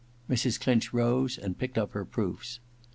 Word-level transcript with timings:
Mrs. 0.27 0.59
Clinch 0.59 0.93
rose 0.93 1.37
and 1.37 1.59
picked 1.59 1.77
up 1.77 1.91
her 1.91 2.05
proofs. 2.05 2.59